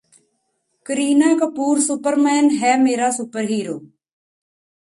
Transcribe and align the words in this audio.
Kareena 0.85 1.33
Kapoor 1.37 1.79
superman 1.79 2.49
ਹੈ 2.57 2.75
ਮੇਰਾ 2.77 3.09
superhero 3.11 3.79